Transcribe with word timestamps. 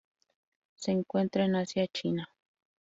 Se 0.77 0.89
encuentra 0.89 1.45
en 1.45 1.53
Asia: 1.57 1.85
China. 1.85 2.27